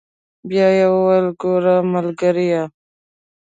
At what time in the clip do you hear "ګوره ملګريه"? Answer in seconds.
1.41-2.63